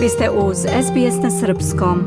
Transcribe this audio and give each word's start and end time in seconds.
Vi 0.00 0.08
ste 0.08 0.30
uz 0.30 0.56
SBS 0.58 1.22
na 1.22 1.30
Srpskom. 1.30 1.98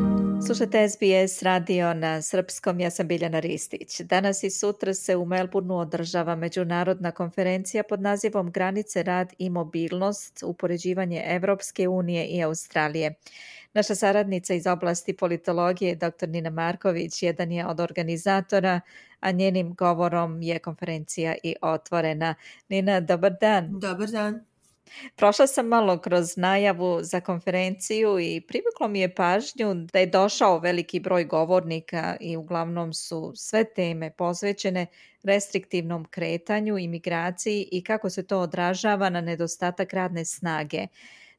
Slušajte 0.45 0.89
SBS 0.89 1.43
radio 1.43 1.93
na 1.93 2.21
Srpskom, 2.21 2.79
ja 2.79 2.89
sam 2.89 3.07
Biljana 3.07 3.39
Ristić. 3.39 4.01
Danas 4.01 4.43
i 4.43 4.49
sutra 4.49 4.93
se 4.93 5.15
u 5.15 5.25
Melbourneu 5.25 5.77
održava 5.77 6.35
međunarodna 6.35 7.11
konferencija 7.11 7.83
pod 7.83 8.01
nazivom 8.01 8.51
Granice, 8.51 9.03
rad 9.03 9.33
i 9.37 9.49
mobilnost, 9.49 10.43
upoređivanje 10.45 11.23
Evropske 11.25 11.87
unije 11.87 12.25
i 12.25 12.43
Australije. 12.43 13.13
Naša 13.73 13.95
saradnica 13.95 14.53
iz 14.53 14.67
oblasti 14.67 15.15
politologije, 15.15 15.95
dr. 15.95 16.29
Nina 16.29 16.49
Marković, 16.49 17.23
jedan 17.23 17.51
je 17.51 17.67
od 17.67 17.79
organizatora, 17.79 18.81
a 19.19 19.31
njenim 19.31 19.73
govorom 19.73 20.41
je 20.41 20.59
konferencija 20.59 21.35
i 21.43 21.55
otvorena. 21.61 22.35
Nina, 22.69 22.99
dobar 22.99 23.33
dan. 23.41 23.79
Dobar 23.79 24.09
dan. 24.09 24.52
Prošla 25.15 25.47
sam 25.47 25.67
malo 25.67 25.97
kroz 25.97 26.37
najavu 26.37 26.99
za 27.03 27.21
konferenciju 27.21 28.19
i 28.19 28.41
privuklo 28.47 28.87
mi 28.87 28.99
je 28.99 29.15
pažnju 29.15 29.73
da 29.73 29.99
je 29.99 30.05
došao 30.05 30.59
veliki 30.59 30.99
broj 30.99 31.25
govornika 31.25 32.17
i 32.19 32.37
uglavnom 32.37 32.93
su 32.93 33.31
sve 33.35 33.63
teme 33.73 34.11
posvećene 34.17 34.85
restriktivnom 35.23 36.05
kretanju, 36.05 36.77
imigraciji 36.77 37.67
i 37.71 37.83
kako 37.83 38.09
se 38.09 38.27
to 38.27 38.39
odražava 38.39 39.09
na 39.09 39.21
nedostatak 39.21 39.93
radne 39.93 40.25
snage. 40.25 40.87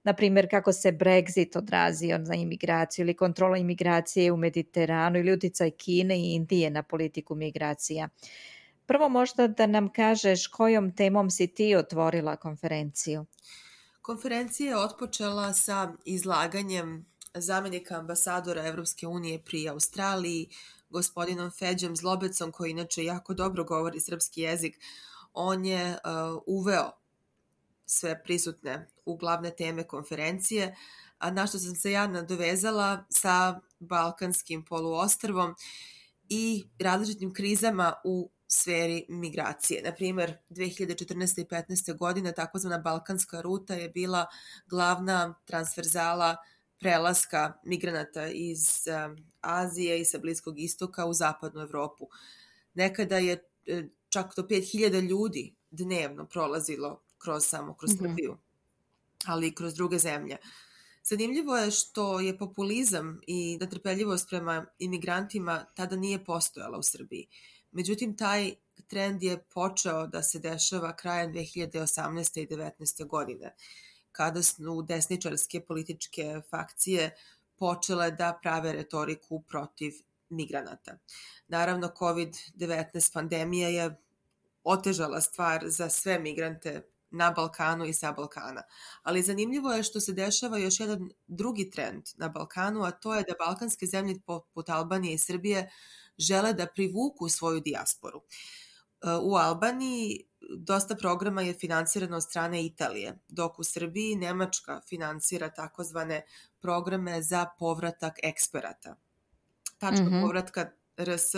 Na 0.05 0.13
primjer, 0.13 0.51
kako 0.51 0.73
se 0.73 0.93
Brexit 0.93 1.59
odrazio 1.59 2.19
na 2.19 2.35
imigraciju 2.35 3.03
ili 3.05 3.15
kontrola 3.15 3.59
imigracije 3.59 4.33
u 4.33 4.37
Mediteranu 4.37 5.19
ili 5.19 5.33
uticaj 5.33 5.71
Kine 5.71 6.19
i 6.19 6.35
Indije 6.35 6.71
na 6.71 6.83
politiku 6.83 7.35
migracija. 7.35 8.09
Prvo 8.87 9.09
možda 9.09 9.49
da 9.49 9.67
nam 9.67 9.93
kažeš 9.93 10.47
kojom 10.47 10.97
temom 10.97 11.31
si 11.31 11.47
ti 11.47 11.75
otvorila 11.77 12.37
konferenciju. 12.37 13.27
Konferencija 14.03 14.71
je 14.71 14.85
otpočela 14.85 15.53
sa 15.53 15.93
izlaganjem 16.05 17.07
zamenika 17.35 17.99
ambasadora 17.99 18.67
Evropske 18.67 19.07
unije 19.07 19.45
pri 19.45 19.69
Australiji, 19.69 20.49
gospodinom 20.91 21.51
Feđom 21.51 21.97
Zlobecom, 21.97 22.53
koji 22.53 22.71
inače 22.71 23.05
jako 23.05 23.35
dobro 23.35 23.65
govori 23.65 24.01
srpski 24.01 24.41
jezik. 24.41 24.79
On 25.33 25.65
je 25.65 25.91
uh, 25.91 26.43
uveo 26.47 26.91
sve 27.87 28.23
prisutne 28.23 28.89
u 29.05 29.17
glavne 29.17 29.51
teme 29.51 29.85
konferencije, 29.85 30.77
a 31.19 31.31
na 31.31 31.47
što 31.47 31.59
sam 31.59 31.75
se 31.75 31.93
ja 31.93 32.07
nadovezala 32.07 33.05
sa 33.09 33.61
Balkanskim 33.79 34.65
poluostrvom 34.65 35.55
i 36.29 36.65
različitim 36.79 37.35
krizama 37.35 37.93
u 38.05 38.31
sferi 38.55 39.07
migracije. 39.09 39.83
Na 39.83 39.93
primer, 39.93 40.37
2014. 40.51 41.41
i 41.41 41.45
15. 41.45 41.97
godine 41.97 42.33
takozvana 42.33 42.79
Balkanska 42.79 43.41
ruta 43.41 43.75
je 43.75 43.89
bila 43.89 44.27
glavna 44.67 45.35
transverzala 45.45 46.37
prelaska 46.79 47.53
migranata 47.65 48.29
iz 48.29 48.85
Azije 49.41 50.01
i 50.01 50.05
sa 50.05 50.19
Bliskog 50.19 50.59
istoka 50.59 51.07
u 51.07 51.13
zapadnu 51.13 51.61
Evropu. 51.61 52.09
Nekada 52.75 53.19
je 53.19 53.45
e, 53.67 53.85
čak 54.09 54.33
do 54.37 54.43
5000 54.43 55.09
ljudi 55.09 55.55
dnevno 55.71 56.27
prolazilo 56.27 57.03
kroz 57.19 57.45
samo 57.47 57.75
kroz 57.75 57.91
mm 57.91 57.95
-hmm. 57.95 58.09
Srbiju, 58.09 58.39
ali 59.27 59.49
i 59.49 59.55
kroz 59.55 59.75
druge 59.75 59.99
zemlje. 59.99 60.37
Zanimljivo 61.05 61.57
je 61.57 61.71
što 61.71 62.21
je 62.21 62.39
populizam 62.39 63.21
i 63.27 63.59
natrpeljivost 63.61 64.29
prema 64.29 64.67
imigrantima 64.79 65.65
tada 65.75 65.97
nije 65.97 66.25
postojala 66.25 66.79
u 66.79 66.83
Srbiji. 66.83 67.27
Međutim, 67.75 68.17
taj 68.17 68.55
trend 68.87 69.23
je 69.23 69.39
počeo 69.55 70.07
da 70.07 70.23
se 70.23 70.39
dešava 70.39 70.97
krajem 70.97 71.33
2018. 71.33 72.43
i 72.43 72.47
19. 72.47 73.07
godine, 73.07 73.55
kada 74.13 74.43
su 74.43 74.83
desničarske 74.83 75.61
političke 75.61 76.41
fakcije 76.51 77.17
počele 77.57 78.11
da 78.11 78.39
prave 78.43 78.73
retoriku 78.73 79.43
protiv 79.43 79.93
migranata. 80.29 80.99
Naravno, 81.49 81.89
COVID-19 81.99 83.13
pandemija 83.13 83.69
je 83.69 83.97
otežala 84.65 85.21
stvar 85.21 85.65
za 85.69 85.91
sve 85.91 86.19
migrante 86.19 86.83
na 87.15 87.31
Balkanu 87.31 87.85
i 87.85 87.95
sa 87.95 88.13
Balkana. 88.13 88.63
Ali 89.03 89.23
zanimljivo 89.23 89.73
je 89.73 89.83
što 89.83 90.01
se 90.01 90.13
dešava 90.13 90.59
još 90.59 90.81
jedan 90.81 91.11
drugi 91.27 91.71
trend 91.71 92.03
na 92.17 92.29
Balkanu, 92.29 92.83
a 92.83 92.91
to 92.91 93.15
je 93.15 93.23
da 93.23 93.47
balkanske 93.47 93.87
zemlje 93.87 94.21
poput 94.27 94.69
Albanije 94.69 95.15
i 95.15 95.19
Srbije 95.19 95.71
žele 96.19 96.53
da 96.53 96.67
privuku 96.67 97.29
svoju 97.29 97.61
dijasporu. 97.61 98.21
U 99.23 99.37
Albaniji 99.37 100.25
dosta 100.59 100.97
programa 100.97 101.43
je 101.43 101.55
finansirano 101.55 102.17
od 102.17 102.23
strane 102.23 102.65
Italije, 102.65 103.19
dok 103.29 103.59
u 103.59 103.65
Srbiji 103.65 104.17
Nemačka 104.17 104.81
finansira 104.89 105.51
takozvane 105.51 106.23
programe 106.61 107.23
za 107.23 107.47
povratak 107.59 108.15
eksperata. 108.23 108.97
Tačka 109.79 110.05
mm 110.05 110.09
-hmm. 110.09 110.23
povratka 110.23 110.71
RS 110.97 111.35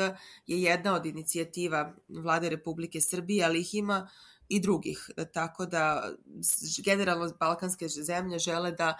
je 0.46 0.62
jedna 0.62 0.94
od 0.94 1.06
inicijativa 1.06 1.94
vlade 2.08 2.48
Republike 2.48 3.00
Srbije, 3.00 3.44
ali 3.44 3.60
ih 3.60 3.74
ima 3.74 4.08
i 4.48 4.60
drugih. 4.60 5.10
Tako 5.32 5.66
da 5.66 6.12
generalno 6.84 7.32
balkanske 7.40 7.88
zemlje 7.88 8.38
žele 8.38 8.72
da 8.72 8.98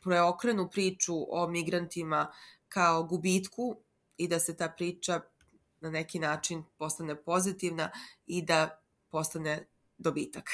preokrenu 0.00 0.70
priču 0.70 1.14
o 1.28 1.48
migrantima 1.48 2.32
kao 2.68 3.04
gubitku 3.04 3.76
i 4.16 4.28
da 4.28 4.38
se 4.38 4.56
ta 4.56 4.68
priča 4.68 5.20
na 5.80 5.90
neki 5.90 6.18
način 6.18 6.64
postane 6.78 7.22
pozitivna 7.22 7.90
i 8.26 8.42
da 8.42 8.80
postane 9.08 9.66
dobitak. 9.98 10.44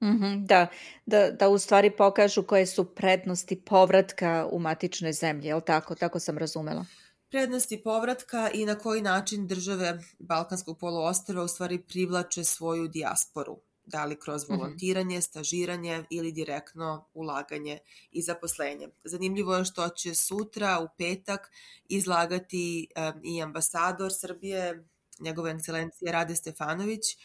Mm 0.00 0.06
-hmm, 0.06 0.46
da, 0.46 0.66
da, 1.06 1.30
da 1.30 1.48
u 1.48 1.58
stvari 1.58 1.96
pokažu 1.96 2.42
koje 2.42 2.66
su 2.66 2.94
prednosti 2.94 3.64
povratka 3.64 4.48
u 4.50 4.58
matične 4.58 5.12
zemlje, 5.12 5.48
je 5.48 5.54
li 5.54 5.62
tako? 5.66 5.94
Tako 5.94 6.18
sam 6.20 6.38
razumela. 6.38 6.84
Prednosti 7.30 7.82
povratka 7.82 8.50
i 8.50 8.66
na 8.66 8.74
koji 8.74 9.02
način 9.02 9.46
države 9.46 10.04
Balkanskog 10.18 10.78
poluostrava 10.78 11.44
u 11.44 11.48
stvari 11.48 11.78
privlače 11.78 12.44
svoju 12.44 12.88
dijasporu 12.88 13.58
da 13.88 14.04
li 14.04 14.16
kroz 14.20 14.44
mhm. 14.44 14.52
volontiranje, 14.52 15.20
stažiranje 15.22 16.04
ili 16.10 16.32
direktno 16.32 17.08
ulaganje 17.14 17.78
i 18.10 18.22
zaposlenje. 18.22 18.88
Zanimljivo 19.04 19.56
je 19.56 19.64
što 19.64 19.88
će 19.88 20.14
sutra 20.14 20.80
u 20.80 20.88
petak 20.98 21.50
izlagati 21.88 22.88
i 23.22 23.42
ambasador 23.42 24.12
Srbije, 24.20 24.84
njegove 25.20 25.50
ekscelencije 25.50 26.12
Rade 26.12 26.36
Stefanović, 26.36 27.16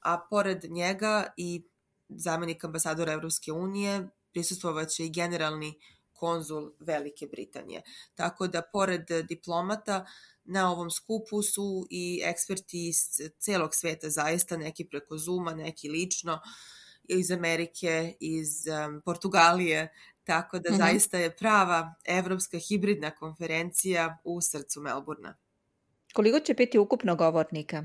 a 0.00 0.26
pored 0.30 0.64
njega 0.70 1.32
i 1.36 1.62
zamenik 2.08 2.64
ambasadora 2.64 3.12
Evropske 3.12 3.52
unije 3.52 4.08
prisustovaće 4.32 5.06
i 5.06 5.10
generalni 5.10 5.78
konzul 6.20 6.72
Velike 6.80 7.26
Britanije. 7.26 7.82
Tako 8.14 8.46
da 8.48 8.62
pored 8.72 9.06
diplomata 9.28 10.04
na 10.44 10.70
ovom 10.72 10.90
skupu 10.90 11.42
su 11.42 11.86
i 11.90 12.20
eksperti 12.24 12.88
iz 12.88 12.96
celog 13.38 13.74
sveta 13.74 14.10
zaista, 14.10 14.56
neki 14.56 14.84
preko 14.84 15.18
Zuma, 15.18 15.54
neki 15.54 15.88
lično, 15.88 16.40
iz 17.04 17.30
Amerike, 17.30 18.14
iz 18.20 18.66
um, 18.66 19.02
Portugalije, 19.04 19.88
tako 20.24 20.58
da 20.58 20.70
mm 20.70 20.74
-hmm. 20.74 20.78
zaista 20.78 21.18
je 21.18 21.36
prava 21.36 21.94
evropska 22.04 22.58
hibridna 22.58 23.10
konferencija 23.10 24.18
u 24.24 24.40
srcu 24.40 24.80
Melburna. 24.80 25.36
Koliko 26.14 26.40
će 26.40 26.54
biti 26.54 26.78
ukupno 26.78 27.16
govornika? 27.16 27.84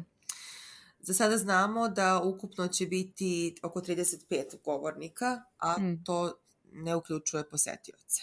Za 1.00 1.13
sada 1.13 1.38
znamo 1.38 1.90
da 1.90 2.22
ukupno 2.23 2.67
će 2.67 2.85
biti 2.85 3.56
oko 3.63 3.81
35 3.81 4.63
govornika, 4.63 5.41
a 5.57 5.79
mm. 5.79 6.03
to 6.03 6.34
ne 6.75 6.95
uključuje 6.95 7.49
posetioce. 7.49 8.21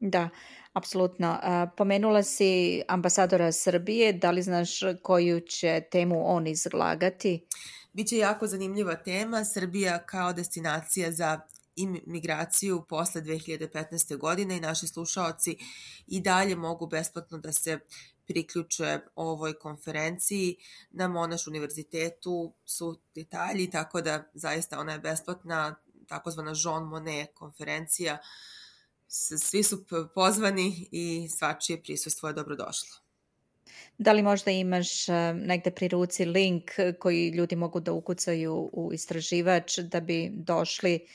Da, 0.00 0.28
apsolutno. 0.72 1.38
Pomenula 1.76 2.22
si 2.22 2.82
ambasadora 2.88 3.52
Srbije, 3.52 4.12
da 4.12 4.30
li 4.30 4.42
znaš 4.42 4.80
koju 5.02 5.40
će 5.40 5.82
temu 5.90 6.34
on 6.36 6.46
izlagati? 6.46 7.46
Biće 7.92 8.16
jako 8.16 8.46
zanimljiva 8.46 8.96
tema, 8.96 9.44
Srbija 9.44 9.98
kao 10.06 10.32
destinacija 10.32 11.12
za 11.12 11.40
imigraciju 11.76 12.84
posle 12.88 13.22
2015. 13.22 14.16
godine 14.16 14.56
i 14.56 14.60
naši 14.60 14.86
slušaoci 14.86 15.56
i 16.06 16.20
dalje 16.20 16.56
mogu 16.56 16.86
besplatno 16.86 17.38
da 17.38 17.52
se 17.52 17.78
priključe 18.26 19.00
ovoj 19.14 19.58
konferenciji. 19.58 20.56
Na 20.90 21.08
Monaš 21.08 21.46
univerzitetu 21.46 22.54
su 22.64 23.00
detalji, 23.14 23.70
tako 23.70 24.00
da 24.00 24.30
zaista 24.34 24.78
ona 24.78 24.92
je 24.92 24.98
besplatna, 24.98 25.76
takozvana 26.10 26.52
Jean 26.64 26.82
Monnet 26.82 27.30
konferencija 27.34 28.18
svi 29.38 29.62
su 29.62 29.84
pozvani 30.14 30.88
i 30.92 31.28
svačije 31.28 31.82
prisustvo 31.82 32.28
je 32.28 32.32
dobrodošlo. 32.32 32.96
Da 33.98 34.12
li 34.12 34.22
možda 34.22 34.50
imaš 34.50 35.08
e, 35.08 35.12
negde 35.34 35.70
pri 35.70 35.88
ruci 35.88 36.24
link 36.24 36.70
koji 36.98 37.28
ljudi 37.28 37.56
mogu 37.56 37.80
da 37.80 37.92
ukucaju 37.92 38.70
u 38.72 38.90
istraživač 38.92 39.78
da 39.78 40.00
bi 40.00 40.30
došli 40.32 41.06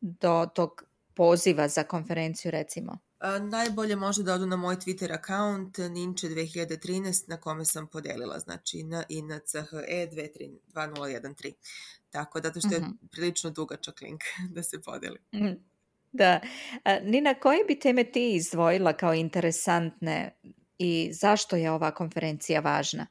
do 0.00 0.46
tog 0.54 0.84
poziva 1.14 1.68
za 1.68 1.82
konferenciju 1.82 2.50
recimo? 2.50 2.98
A, 3.18 3.38
najbolje 3.38 3.96
može 3.96 4.22
da 4.22 4.34
odu 4.34 4.46
na 4.46 4.56
moj 4.56 4.76
Twitter 4.76 5.14
account 5.14 5.78
Ninče 5.78 6.26
2013 6.28 7.28
na 7.28 7.36
kome 7.40 7.64
sam 7.64 7.86
podelila, 7.86 8.38
znači 8.38 8.82
na 8.82 9.04
INCHE 9.08 10.08
2013. 10.74 11.52
Tako 12.14 12.40
da 12.40 12.52
to 12.52 12.60
što 12.60 12.74
je 12.74 12.80
mm 12.80 12.84
-hmm. 12.84 13.08
prilično 13.10 13.50
dugačak 13.50 14.00
link 14.00 14.20
da 14.54 14.62
se 14.62 14.82
podeli. 14.82 15.18
-hmm. 15.32 15.56
Da. 16.12 16.40
Nina, 17.02 17.34
koje 17.34 17.64
bi 17.64 17.78
teme 17.78 18.04
ti 18.04 18.34
izdvojila 18.34 18.92
kao 18.92 19.14
interesantne 19.14 20.36
i 20.78 21.10
zašto 21.12 21.56
je 21.56 21.70
ova 21.70 21.90
konferencija 21.94 22.60
važna? 22.60 23.06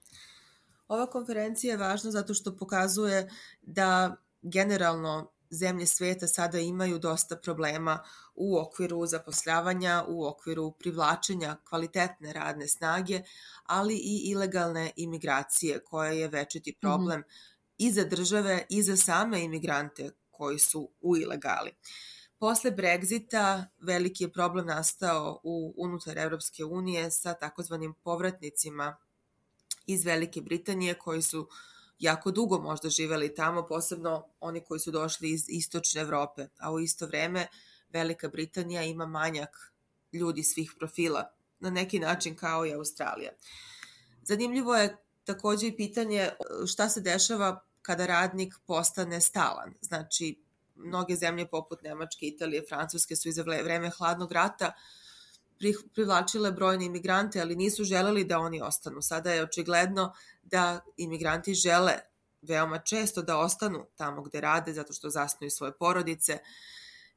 Ova 0.88 1.10
konferencija 1.10 1.72
je 1.72 1.78
važna 1.78 2.12
zato 2.12 2.34
što 2.34 2.58
pokazuje 2.58 3.30
da 3.62 4.16
generalno 4.42 5.32
zemlje 5.50 5.88
sveta 5.88 6.28
sada 6.28 6.60
imaju 6.60 7.00
dosta 7.00 7.36
problema 7.36 8.00
u 8.36 8.58
okviru 8.58 9.06
zaposljavanja, 9.06 10.04
u 10.08 10.26
okviru 10.28 10.72
privlačenja 10.72 11.58
kvalitetne 11.70 12.34
radne 12.34 12.68
snage, 12.68 13.22
ali 13.64 13.96
i 13.96 14.22
ilegalne 14.26 14.92
imigracije 14.96 15.84
koja 15.84 16.12
je 16.12 16.28
večiti 16.28 16.72
mhm. 16.72 16.80
problem 16.80 17.20
mm 17.20 17.24
-hmm. 17.24 17.53
I 17.78 17.92
za 17.92 18.04
države 18.04 18.66
i 18.70 18.84
za 18.84 18.98
same 18.98 19.44
imigrante 19.44 20.12
koji 20.31 20.60
su 20.60 20.90
u 21.02 21.18
ilegali. 21.18 21.72
Posle 22.40 22.72
Brexita 22.72 23.66
veliki 23.80 24.24
je 24.24 24.31
problem 24.31 24.66
nastao 24.66 25.40
u 25.44 25.74
unutar 25.78 26.18
Evropske 26.18 26.66
unije 26.66 27.12
sa 27.12 27.34
takozvanim 27.34 27.94
povratnicima 27.94 28.98
iz 29.86 30.06
Velike 30.06 30.42
Britanije 30.42 30.94
koji 30.94 31.22
su 31.22 31.50
jako 32.00 32.31
dugo 32.31 32.60
možda 32.60 32.90
živeli 32.90 33.36
tamo, 33.36 33.68
posebno 33.68 34.28
oni 34.40 34.62
koji 34.62 34.80
su 34.80 34.92
došli 34.92 35.31
iz 35.31 35.46
istočne 35.48 36.02
Evrope, 36.02 36.48
a 36.60 36.72
u 36.72 36.80
isto 36.80 37.06
vreme 37.06 37.48
Velika 37.90 38.28
Britanija 38.28 38.84
ima 38.84 39.06
manjak 39.06 39.74
ljudi 40.14 40.44
svih 40.44 40.74
profila, 40.80 41.31
na 41.60 41.69
neki 41.69 42.00
način 42.00 42.36
kao 42.36 42.66
i 42.66 42.74
Australija. 42.74 43.31
Zanimljivo 44.24 44.76
je 44.76 44.98
takođe 45.25 45.68
i 45.68 45.75
pitanje 45.75 46.30
šta 46.68 46.90
se 46.90 47.02
dešava 47.02 47.64
kada 47.81 48.06
radnik 48.06 48.54
postane 48.66 49.22
stalan. 49.22 49.74
Znači, 49.81 50.44
mnoge 50.75 51.16
zemlje 51.16 51.48
poput 51.48 51.81
Nemačke, 51.81 52.25
Italije, 52.25 52.64
Francuske 52.70 53.16
su 53.16 53.30
iza 53.30 53.44
vreme 53.44 53.90
hladnog 53.90 54.31
rata 54.31 54.72
privlačile 55.94 56.52
brojne 56.52 56.86
imigrante, 56.86 57.42
ali 57.42 57.56
nisu 57.56 57.84
želeli 57.84 58.24
da 58.24 58.40
oni 58.40 58.62
ostanu. 58.62 59.02
Sada 59.02 59.31
je 59.31 59.44
očigledno 59.44 60.14
da 60.44 60.80
imigranti 60.98 61.54
žele 61.54 61.94
veoma 62.42 62.80
često 62.80 63.22
da 63.22 63.38
ostanu 63.38 63.86
tamo 63.96 64.22
gde 64.22 64.42
rade 64.42 64.74
zato 64.74 64.94
što 64.94 65.10
zasnuju 65.10 65.52
svoje 65.52 65.78
porodice. 65.78 66.40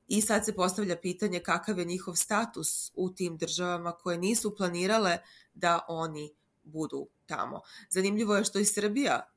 I 0.08 0.20
sad 0.20 0.44
se 0.44 0.54
postavlja 0.54 0.96
pitanje 0.96 1.40
kakav 1.40 1.78
je 1.78 1.84
njihov 1.84 2.14
status 2.14 2.92
u 2.94 3.10
tim 3.10 3.36
državama 3.36 3.92
koje 3.92 4.18
nisu 4.18 4.56
planirale 4.56 5.18
da 5.54 5.84
oni 5.88 6.34
budu 6.64 7.08
tamo. 7.26 7.60
Zanimljivo 7.90 8.36
je 8.36 8.44
što 8.44 8.58
i 8.58 8.64
Srbija 8.64 9.30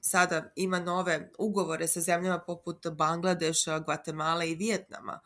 sada 0.00 0.52
ima 0.56 0.80
nove 0.80 1.30
ugovore 1.38 1.88
sa 1.88 2.00
zemljama 2.00 2.38
poput 2.38 2.86
Bangladeša, 2.86 3.78
Gvatemala 3.78 4.44
i 4.44 4.54
Vijetnama, 4.54 5.20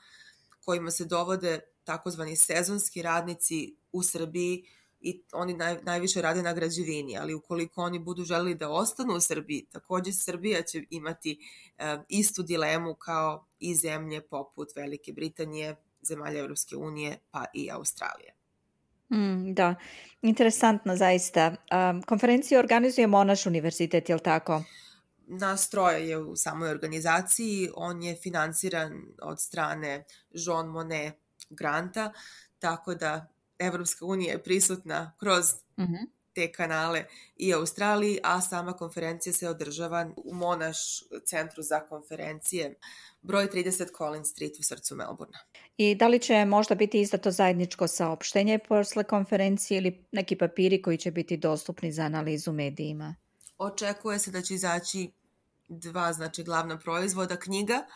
kojima 0.65 0.91
se 0.91 1.05
dovode 1.05 1.61
takozvani 1.85 2.37
sezonski 2.37 3.03
radnici 3.03 3.77
u 3.93 4.03
Srbiji 4.03 4.65
i 5.01 5.23
oni 5.33 5.55
naj, 5.55 5.79
najviše 5.83 6.23
rade 6.23 6.43
na 6.43 6.53
građevini, 6.53 7.19
ali 7.19 7.35
ukoliko 7.35 7.83
oni 7.83 7.99
budu 7.99 8.25
želeli 8.25 8.55
da 8.55 8.71
ostanu 8.71 9.15
u 9.15 9.21
Srbiji, 9.21 9.67
takođe 9.73 10.13
Srbija 10.13 10.63
će 10.63 10.85
imati 10.91 11.39
e, 11.79 11.99
istu 12.09 12.43
dilemu 12.43 12.95
kao 12.95 13.47
i 13.59 13.75
zemlje 13.75 14.21
poput 14.29 14.69
Velike 14.77 15.13
Britanije, 15.13 15.77
zemalja 16.03 16.41
Evropske 16.41 16.77
unije, 16.77 17.19
pa 17.31 17.45
i 17.55 17.71
Australije. 17.71 18.36
Mm, 19.11 19.55
da, 19.55 19.75
interesantno 20.23 20.97
zaista. 20.97 21.55
Um, 21.91 22.03
konferenciju 22.03 22.59
organizuje 22.59 23.07
Monaš 23.07 23.47
univerzitet, 23.47 24.09
je 24.09 24.15
li 24.15 24.23
tako? 24.23 24.63
Nas 25.27 25.71
troje 25.71 26.09
je 26.09 26.19
u 26.19 26.37
samoj 26.37 26.71
organizaciji, 26.71 27.71
on 27.75 28.03
je 28.03 28.17
finansiran 28.23 28.93
od 29.23 29.41
strane 29.41 30.05
Jean 30.31 30.67
Monnet 30.67 31.15
granta, 31.51 32.13
tako 32.59 32.95
da 32.95 33.27
Evropska 33.59 34.05
unija 34.05 34.33
je 34.33 34.43
prisutna 34.43 35.13
kroz 35.19 35.45
mm 35.77 35.83
-hmm. 35.83 36.07
te 36.35 36.53
kanale 36.53 37.05
i 37.37 37.55
Australiji, 37.55 38.19
a 38.23 38.41
sama 38.41 38.73
konferencija 38.73 39.33
se 39.33 39.49
održava 39.49 40.11
u 40.17 40.35
Monaš 40.35 40.79
centru 41.25 41.63
za 41.63 41.81
konferencije 41.81 42.75
broj 43.23 43.49
30 43.49 43.97
Collins 43.97 44.29
Street 44.29 44.59
u 44.59 44.63
srcu 44.63 44.97
Melbourna. 44.97 45.39
I 45.77 45.95
da 45.95 46.09
li 46.09 46.19
će 46.19 46.45
možda 46.45 46.75
biti 46.75 47.01
izdato 47.01 47.31
zajedničko 47.31 47.89
saopštenje 47.89 48.59
posle 48.69 49.05
konferencije 49.05 49.79
ili 49.79 50.05
neki 50.13 50.37
papiri 50.37 50.83
koji 50.83 50.99
će 50.99 51.11
biti 51.11 51.37
dostupni 51.37 51.93
za 51.93 52.03
analizu 52.03 52.53
medijima? 52.53 53.15
Očekuje 53.59 54.19
se 54.19 54.31
da 54.31 54.43
će 54.43 54.55
izaći 54.55 55.11
dva 55.69 56.13
znači 56.13 56.43
glavna 56.43 56.79
proizvoda, 56.79 57.37
knjiga 57.37 57.87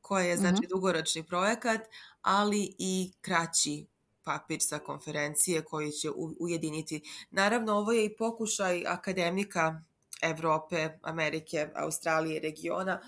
koja 0.00 0.24
je 0.24 0.36
znači 0.36 0.60
mm 0.60 0.64
-hmm. 0.64 0.68
dugoročni 0.68 1.26
projekat, 1.26 1.80
ali 2.22 2.74
i 2.78 3.12
kraći 3.20 3.86
papir 4.22 4.58
sa 4.60 4.78
konferencije 4.78 5.64
koji 5.64 5.92
će 5.92 6.10
ujediniti. 6.40 7.02
Naravno, 7.30 7.72
ovo 7.72 7.92
je 7.92 8.04
i 8.04 8.16
pokušaj 8.16 8.82
akademika 8.86 9.82
Evrope, 10.22 10.88
Amerike, 11.02 11.68
Australije 11.74 12.40
regiona 12.40 13.00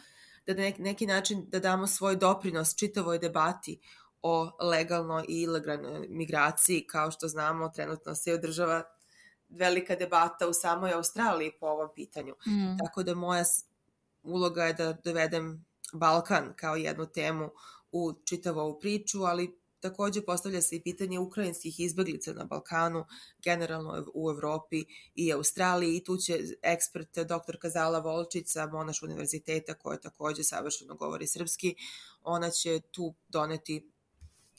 da 0.48 0.54
na 0.54 0.72
neki 0.78 1.06
način 1.06 1.44
da 1.48 1.58
damo 1.58 1.86
svoj 1.86 2.16
doprinos 2.16 2.76
čitavoj 2.76 3.18
debati 3.18 3.80
o 4.22 4.50
legalnoj 4.60 5.24
i 5.28 5.42
ilegalnoj 5.42 6.06
migraciji. 6.08 6.86
Kao 6.86 7.10
što 7.10 7.28
znamo, 7.28 7.68
trenutno 7.68 8.14
se 8.14 8.34
održava 8.34 8.82
velika 9.48 9.96
debata 9.96 10.48
u 10.48 10.52
samoj 10.52 10.92
Australiji 10.92 11.52
po 11.60 11.66
ovom 11.66 11.88
pitanju. 11.94 12.34
Mm. 12.46 12.78
Tako 12.84 13.02
da 13.02 13.14
moja 13.14 13.44
uloga 14.22 14.64
je 14.64 14.72
da 14.72 14.92
dovedem 14.92 15.64
Balkan 15.92 16.52
kao 16.56 16.76
jednu 16.76 17.06
temu 17.06 17.50
u 17.92 18.12
čitavu 18.24 18.60
ovu 18.60 18.80
priču, 18.80 19.22
ali 19.22 19.58
takođe 19.80 20.22
postavlja 20.22 20.62
se 20.62 20.76
i 20.76 20.82
pitanje 20.82 21.19
ukrajinskih 21.19 21.80
izbeglica 21.80 22.32
na 22.32 22.44
Balkanu, 22.44 23.04
generalno 23.44 24.06
u 24.14 24.30
Evropi 24.30 24.84
i 25.14 25.32
Australiji 25.32 25.96
i 25.96 26.04
tu 26.04 26.16
će 26.16 26.38
ekspert 26.62 27.19
dr. 27.19 27.58
Kazala 27.60 27.98
Volčica, 27.98 28.66
Monaš 28.66 29.02
univerziteta 29.02 29.75
koja 29.75 29.98
takođe 29.98 30.44
savršeno 30.44 30.94
govori 30.94 31.26
srpski, 31.26 31.75
ona 32.22 32.50
će 32.50 32.80
tu 32.90 33.14
doneti 33.28 33.90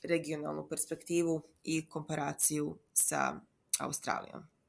regionalnu 0.02 0.68
perspektivu 0.68 1.42
i 1.64 1.88
komparaciju 1.88 2.78
sa 2.92 3.40
Australijom. 3.78 4.59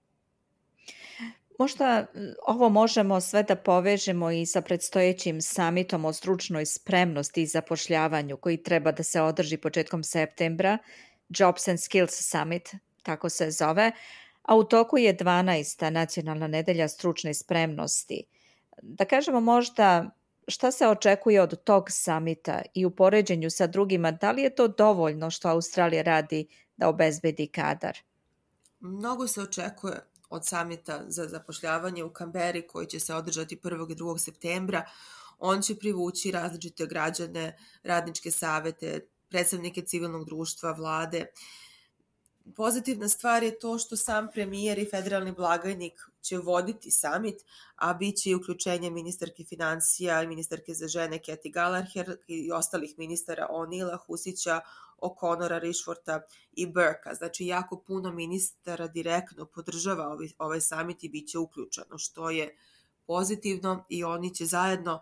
Možda 1.62 1.86
e, 1.86 2.06
ovo 2.48 2.69
možemo 2.69 3.22
sve 3.22 3.44
da 3.44 3.56
povežemo 3.56 4.31
i 4.31 4.46
sa 4.46 4.62
predstojećim 4.62 5.42
samitom 5.42 6.06
o 6.06 6.13
stručnoj 6.13 6.66
spremnosti 6.66 7.42
i 7.42 7.48
zapošljavanju 7.48 8.38
koji 8.38 8.63
treba 8.63 8.91
da 8.91 9.03
se 9.03 9.22
održi 9.22 9.58
početkom 9.58 10.03
septembra, 10.03 10.77
Jobs 11.30 11.68
and 11.68 11.80
Skills 11.80 12.30
Summit, 12.32 12.70
tako 13.03 13.30
se 13.30 13.51
zove, 13.51 13.91
a 14.41 14.56
u 14.56 14.63
toku 14.63 14.98
je 14.98 15.18
12. 15.18 15.89
nacionalna 15.89 16.48
nedelja 16.48 16.88
stručne 16.88 17.34
spremnosti. 17.34 18.24
Da 18.82 19.06
kažemo 19.06 19.39
možda 19.39 20.10
šta 20.48 20.72
se 20.72 20.88
očekuje 20.88 21.41
od 21.41 21.63
tog 21.63 21.86
samita 21.89 22.62
i 22.74 22.86
u 22.86 22.91
poređenju 22.91 23.50
sa 23.50 23.68
drugima, 23.68 24.12
da 24.12 24.32
li 24.32 24.41
je 24.41 24.56
to 24.56 24.68
dovoljno 24.68 25.30
što 25.30 25.50
Australija 25.50 26.01
radi 26.01 26.48
da 26.77 26.89
obezbedi 26.89 27.48
kadar? 27.48 27.98
Mnogo 28.80 29.27
se 29.27 29.41
očekuje 29.41 30.11
od 30.31 30.47
samita 30.47 31.03
za 31.07 31.27
zapošljavanje 31.27 32.03
u 32.03 32.13
Kamberi 32.13 32.67
koji 32.67 32.88
će 32.88 33.00
se 33.00 33.15
održati 33.15 33.57
1. 33.57 33.91
i 33.91 33.95
2. 33.95 34.17
septembra. 34.17 34.85
On 35.39 35.61
će 35.61 35.75
privući 35.75 36.31
različite 36.31 36.85
građane, 36.85 37.57
radničke 37.83 38.31
savete, 38.31 39.07
predstavnike 39.29 39.81
civilnog 39.81 40.25
društva, 40.25 40.71
vlade. 40.71 41.25
Pozitivna 42.55 43.10
stvar 43.10 43.43
je 43.43 43.60
to 43.60 43.77
što 43.77 43.96
sam 43.96 44.27
premijer 44.34 44.79
i 44.79 44.89
federalni 44.89 45.31
blagajnik 45.31 45.93
će 46.22 46.38
voditi 46.38 46.91
samit, 46.91 47.36
a 47.75 47.93
bit 47.93 48.17
će 48.17 48.29
i 48.29 48.36
uključenje 48.36 48.89
ministarke 48.89 49.43
financija 49.43 50.24
i 50.24 50.27
ministarke 50.27 50.74
za 50.74 50.88
žene 50.88 51.20
Keti 51.20 51.51
Galarher 51.51 52.17
i 52.27 52.51
ostalih 52.51 52.93
ministara 52.98 53.48
Onila, 53.50 53.98
Husića, 53.98 54.62
O'Connora, 54.98 55.60
Rishforta 55.60 56.22
i 56.53 56.65
Burka. 56.65 57.13
Znači, 57.13 57.46
jako 57.46 57.84
puno 57.88 58.12
ministara 58.12 58.88
direktno 58.88 59.46
podržava 59.46 60.08
ovaj, 60.08 60.29
ovaj 60.38 60.62
samit 60.62 61.03
i 61.03 61.10
bit 61.10 61.29
će 61.29 61.38
uključeno, 61.38 61.98
što 61.98 62.29
je 62.29 62.58
pozitivno 63.08 63.86
i 63.89 64.03
oni 64.03 64.36
će 64.36 64.46
zajedno 64.46 65.01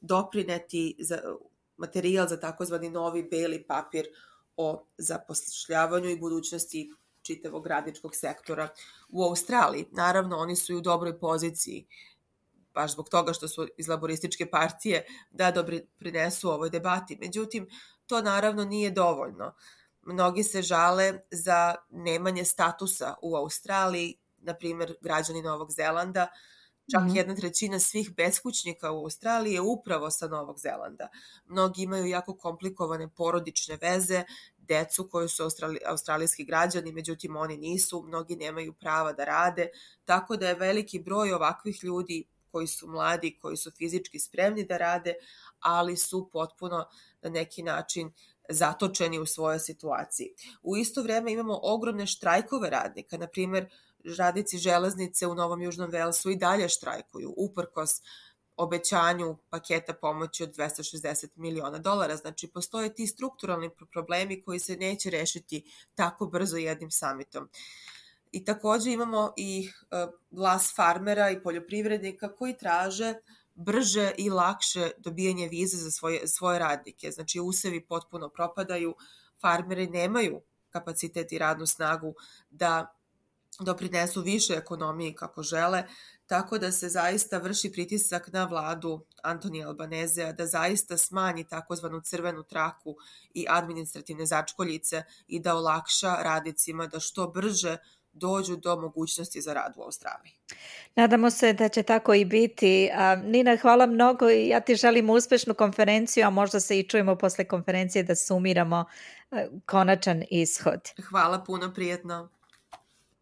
doprineti 0.00 0.96
za 0.98 1.18
materijal 1.76 2.28
za 2.28 2.40
takozvani 2.40 2.90
novi 2.90 3.22
beli 3.22 3.62
papir 3.62 4.06
o 4.58 4.86
zapošljavanju 4.98 6.08
i 6.10 6.18
budućnosti 6.18 6.90
čitavog 7.22 7.66
radničkog 7.66 8.14
sektora 8.14 8.68
u 9.08 9.22
Australiji. 9.22 9.86
Naravno, 9.90 10.36
oni 10.36 10.56
su 10.56 10.72
i 10.72 10.76
u 10.76 10.80
dobroj 10.80 11.18
poziciji 11.18 11.86
baš 12.74 12.92
zbog 12.92 13.08
toga 13.08 13.32
što 13.32 13.48
su 13.48 13.68
iz 13.76 13.88
laborističke 13.88 14.46
partije 14.50 15.06
da 15.30 15.50
dobri 15.50 15.86
prinesu 15.98 16.50
ovoj 16.50 16.70
debati. 16.70 17.18
Međutim, 17.20 17.68
to 18.06 18.22
naravno 18.22 18.64
nije 18.64 18.90
dovoljno. 18.90 19.54
Mnogi 20.02 20.42
se 20.42 20.62
žale 20.62 21.20
za 21.30 21.74
nemanje 21.90 22.44
statusa 22.44 23.14
u 23.22 23.36
Australiji, 23.36 24.18
na 24.38 24.54
primjer 24.54 24.94
građani 25.00 25.42
Novog 25.42 25.72
Zelanda, 25.72 26.28
Čak 26.92 27.02
mm 27.02 27.08
-hmm. 27.08 27.16
jedna 27.16 27.34
trećina 27.34 27.78
svih 27.78 28.14
beskućnika 28.16 28.92
u 28.92 29.02
Australiji 29.04 29.54
je 29.54 29.60
upravo 29.60 30.10
sa 30.10 30.28
Novog 30.28 30.58
Zelanda. 30.58 31.08
Mnogi 31.46 31.82
imaju 31.82 32.06
jako 32.06 32.36
komplikovane 32.36 33.08
porodične 33.08 33.78
veze, 33.80 34.22
decu 34.56 35.08
koji 35.10 35.28
su 35.28 35.42
australi, 35.42 35.78
australijski 35.86 36.44
građani, 36.44 36.92
međutim 36.92 37.36
oni 37.36 37.56
nisu, 37.56 38.02
mnogi 38.06 38.36
nemaju 38.36 38.72
prava 38.72 39.12
da 39.12 39.24
rade, 39.24 39.68
tako 40.04 40.36
da 40.36 40.48
je 40.48 40.54
veliki 40.54 40.98
broj 40.98 41.32
ovakvih 41.32 41.84
ljudi 41.84 42.24
koji 42.50 42.66
su 42.66 42.88
mladi, 42.88 43.38
koji 43.38 43.56
su 43.56 43.70
fizički 43.70 44.18
spremni 44.18 44.64
da 44.64 44.76
rade, 44.76 45.14
ali 45.60 45.96
su 45.96 46.30
potpuno 46.32 46.88
na 47.22 47.30
neki 47.30 47.62
način 47.62 48.12
zatočeni 48.48 49.18
u 49.18 49.26
svojoj 49.26 49.58
situaciji. 49.58 50.28
U 50.62 50.76
isto 50.76 51.02
vreme 51.02 51.32
imamo 51.32 51.60
ogromne 51.62 52.06
štrajkove 52.06 52.70
radnika, 52.70 53.16
na 53.16 53.26
primer 53.26 53.68
radnici 54.18 54.58
železnice 54.58 55.26
u 55.26 55.34
Novom 55.34 55.62
Južnom 55.62 55.90
Velsu 55.90 56.30
i 56.30 56.36
dalje 56.36 56.68
štrajkuju, 56.68 57.34
uprkos 57.36 57.90
obećanju 58.56 59.36
paketa 59.50 59.94
pomoći 59.94 60.42
od 60.42 60.56
260 60.56 61.28
miliona 61.36 61.78
dolara. 61.78 62.16
Znači, 62.16 62.48
postoje 62.48 62.94
ti 62.94 63.06
strukturalni 63.06 63.70
problemi 63.92 64.42
koji 64.42 64.58
se 64.58 64.76
neće 64.76 65.10
rešiti 65.10 65.72
tako 65.94 66.26
brzo 66.26 66.56
jednim 66.56 66.90
samitom. 66.90 67.48
I 68.32 68.44
takođe 68.44 68.92
imamo 68.92 69.32
i 69.36 69.70
e, 69.90 70.06
glas 70.30 70.72
farmera 70.76 71.30
i 71.30 71.42
poljoprivrednika 71.42 72.34
koji 72.34 72.56
traže 72.56 73.14
brže 73.58 74.12
i 74.18 74.30
lakše 74.30 74.90
dobijanje 74.98 75.48
vize 75.48 75.76
za 75.76 75.90
svoje, 75.90 76.28
svoje 76.28 76.58
radnike. 76.58 77.10
Znači, 77.10 77.40
usevi 77.40 77.86
potpuno 77.86 78.28
propadaju, 78.28 78.94
farmeri 79.40 79.86
nemaju 79.86 80.40
kapacitet 80.70 81.32
i 81.32 81.38
radnu 81.38 81.66
snagu 81.66 82.14
da 82.50 82.94
doprinesu 83.60 84.22
više 84.22 84.54
ekonomiji 84.54 85.14
kako 85.14 85.42
žele, 85.42 85.84
tako 86.26 86.58
da 86.58 86.72
se 86.72 86.88
zaista 86.88 87.38
vrši 87.38 87.72
pritisak 87.72 88.28
na 88.32 88.44
vladu 88.44 89.04
Antonija 89.22 89.68
Albanezea 89.68 90.32
da 90.32 90.46
zaista 90.46 90.98
smanji 90.98 91.44
takozvanu 91.44 92.00
crvenu 92.00 92.42
traku 92.42 92.96
i 93.34 93.46
administrativne 93.48 94.26
začkoljice 94.26 95.02
i 95.26 95.40
da 95.40 95.54
olakša 95.54 96.14
radnicima 96.22 96.86
da 96.86 97.00
što 97.00 97.26
brže 97.26 97.76
dođu 98.18 98.56
do 98.56 98.76
mogućnosti 98.76 99.40
za 99.40 99.54
rad 99.54 99.72
u 99.76 99.82
Australiji. 99.82 100.32
Nadamo 100.96 101.30
se 101.30 101.52
da 101.52 101.68
će 101.68 101.82
tako 101.82 102.14
i 102.14 102.24
biti. 102.24 102.90
Nina, 103.24 103.56
hvala 103.56 103.86
mnogo 103.86 104.30
i 104.30 104.48
ja 104.48 104.60
ti 104.60 104.74
želim 104.74 105.10
uspešnu 105.10 105.54
konferenciju, 105.54 106.26
a 106.26 106.30
možda 106.30 106.60
se 106.60 106.78
i 106.78 106.88
čujemo 106.88 107.16
posle 107.16 107.44
konferencije 107.44 108.02
da 108.02 108.14
sumiramo 108.14 108.84
konačan 109.66 110.24
ishod. 110.30 110.80
Hvala 111.08 111.44
puno, 111.44 111.74
prijetno. 111.74 112.28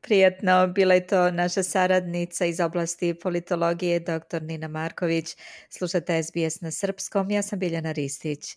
Prijetno, 0.01 0.67
bila 0.67 0.95
je 0.95 1.07
to 1.07 1.31
naša 1.31 1.63
saradnica 1.63 2.45
iz 2.45 2.61
oblasti 2.61 3.15
politologije, 3.15 4.01
dr. 4.01 4.43
Nina 4.43 4.69
Marković. 4.69 5.37
Slušate 5.71 6.23
SBS 6.23 6.61
na 6.61 6.71
srpskom, 6.71 7.31
ja 7.31 7.43
sam 7.43 7.59
Biljana 7.59 7.93
Ristić. 7.93 8.57